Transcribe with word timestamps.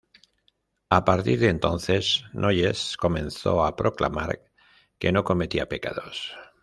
A 0.89 1.05
partir 1.05 1.37
de 1.41 1.49
entonces 1.49 2.23
Noyes 2.33 2.97
comenzó 2.97 3.63
a 3.63 3.75
proclamar 3.75 4.41
que 4.97 5.11
no 5.11 5.23
cometía 5.23 5.69
pecados. 5.69 6.33